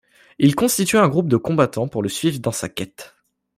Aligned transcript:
Il 0.39 0.55
constitue 0.55 0.97
un 0.97 1.07
groupe 1.07 1.27
de 1.29 1.37
combattants 1.37 1.87
pour 1.87 2.01
le 2.01 2.09
suivre 2.09 2.39
dans 2.39 2.51
sa 2.51 2.69
quête. 2.69 3.13